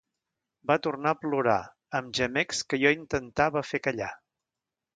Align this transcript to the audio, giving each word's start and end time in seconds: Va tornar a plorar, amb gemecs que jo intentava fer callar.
Va 0.71 0.77
tornar 0.85 1.11
a 1.15 1.17
plorar, 1.25 1.57
amb 1.99 2.17
gemecs 2.21 2.63
que 2.73 2.81
jo 2.85 2.93
intentava 3.01 3.67
fer 3.73 3.85
callar. 3.89 4.13